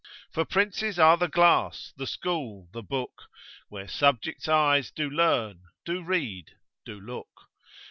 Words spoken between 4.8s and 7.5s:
do learn, do read, do look.